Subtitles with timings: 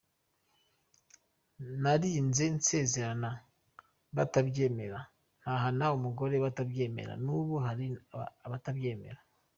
[1.81, 3.29] Narinze nsezerana
[4.15, 4.99] batabyemera,
[5.41, 7.85] ntahana umugore batabyemera n’ubu hari
[8.45, 9.19] abatarabyemera.